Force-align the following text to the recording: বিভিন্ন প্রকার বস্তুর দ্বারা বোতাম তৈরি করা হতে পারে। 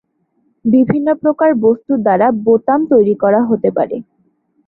বিভিন্ন 0.65 1.07
প্রকার 1.21 1.49
বস্তুর 1.63 1.97
দ্বারা 2.01 2.27
বোতাম 2.45 2.79
তৈরি 2.91 3.15
করা 3.23 3.39
হতে 3.49 3.69
পারে। 3.77 3.95